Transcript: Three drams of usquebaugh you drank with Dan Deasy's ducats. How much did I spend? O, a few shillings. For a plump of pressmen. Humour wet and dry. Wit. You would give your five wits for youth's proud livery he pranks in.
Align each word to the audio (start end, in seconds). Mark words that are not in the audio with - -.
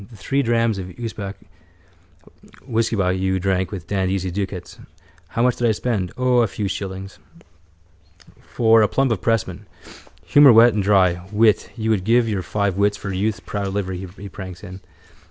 Three 0.15 0.41
drams 0.41 0.79
of 0.79 0.87
usquebaugh 0.97 1.39
you 3.19 3.39
drank 3.39 3.69
with 3.71 3.85
Dan 3.85 4.07
Deasy's 4.09 4.31
ducats. 4.31 4.79
How 5.27 5.43
much 5.43 5.57
did 5.57 5.69
I 5.69 5.73
spend? 5.73 6.11
O, 6.17 6.37
a 6.39 6.47
few 6.47 6.67
shillings. 6.67 7.19
For 8.41 8.81
a 8.81 8.87
plump 8.87 9.11
of 9.11 9.21
pressmen. 9.21 9.67
Humour 10.25 10.53
wet 10.53 10.73
and 10.73 10.81
dry. 10.81 11.23
Wit. 11.31 11.69
You 11.75 11.91
would 11.91 12.03
give 12.03 12.27
your 12.27 12.41
five 12.41 12.77
wits 12.77 12.97
for 12.97 13.13
youth's 13.13 13.41
proud 13.41 13.67
livery 13.75 14.07
he 14.17 14.27
pranks 14.27 14.63
in. 14.63 14.81